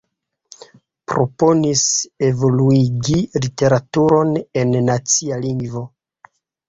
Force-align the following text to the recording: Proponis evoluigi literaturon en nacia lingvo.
Proponis 1.11 1.83
evoluigi 2.29 3.19
literaturon 3.45 4.33
en 4.63 4.77
nacia 4.89 5.39
lingvo. 5.49 5.85